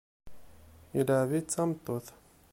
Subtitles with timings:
[0.99, 2.05] Ilɛeb-itt d tameṭṭut.